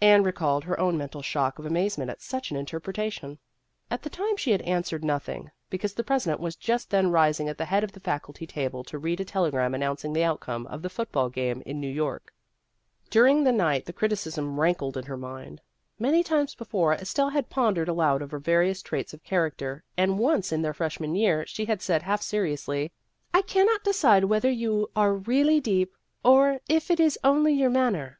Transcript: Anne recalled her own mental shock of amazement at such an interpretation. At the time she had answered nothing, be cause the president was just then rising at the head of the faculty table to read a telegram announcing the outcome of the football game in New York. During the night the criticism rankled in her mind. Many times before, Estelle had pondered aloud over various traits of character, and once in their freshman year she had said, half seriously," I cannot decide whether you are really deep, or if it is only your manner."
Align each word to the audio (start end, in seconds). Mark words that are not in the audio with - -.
Anne 0.00 0.22
recalled 0.22 0.64
her 0.64 0.80
own 0.80 0.96
mental 0.96 1.20
shock 1.20 1.58
of 1.58 1.66
amazement 1.66 2.08
at 2.10 2.22
such 2.22 2.50
an 2.50 2.56
interpretation. 2.56 3.36
At 3.90 4.02
the 4.02 4.08
time 4.08 4.38
she 4.38 4.52
had 4.52 4.62
answered 4.62 5.04
nothing, 5.04 5.50
be 5.68 5.76
cause 5.76 5.92
the 5.92 6.02
president 6.02 6.40
was 6.40 6.56
just 6.56 6.88
then 6.88 7.10
rising 7.10 7.50
at 7.50 7.58
the 7.58 7.66
head 7.66 7.84
of 7.84 7.92
the 7.92 8.00
faculty 8.00 8.46
table 8.46 8.82
to 8.84 8.96
read 8.98 9.20
a 9.20 9.26
telegram 9.26 9.74
announcing 9.74 10.14
the 10.14 10.24
outcome 10.24 10.66
of 10.68 10.80
the 10.80 10.88
football 10.88 11.28
game 11.28 11.62
in 11.66 11.82
New 11.82 11.90
York. 11.90 12.32
During 13.10 13.44
the 13.44 13.52
night 13.52 13.84
the 13.84 13.92
criticism 13.92 14.58
rankled 14.58 14.96
in 14.96 15.04
her 15.04 15.18
mind. 15.18 15.60
Many 15.98 16.22
times 16.22 16.54
before, 16.54 16.94
Estelle 16.94 17.28
had 17.28 17.50
pondered 17.50 17.90
aloud 17.90 18.22
over 18.22 18.38
various 18.38 18.80
traits 18.80 19.12
of 19.12 19.22
character, 19.22 19.84
and 19.98 20.18
once 20.18 20.50
in 20.50 20.62
their 20.62 20.72
freshman 20.72 21.14
year 21.14 21.44
she 21.46 21.66
had 21.66 21.82
said, 21.82 22.00
half 22.04 22.22
seriously," 22.22 22.90
I 23.34 23.42
cannot 23.42 23.84
decide 23.84 24.24
whether 24.24 24.48
you 24.50 24.88
are 24.96 25.12
really 25.12 25.60
deep, 25.60 25.94
or 26.24 26.60
if 26.70 26.90
it 26.90 26.98
is 26.98 27.18
only 27.22 27.52
your 27.52 27.68
manner." 27.68 28.18